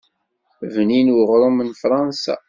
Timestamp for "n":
1.67-1.69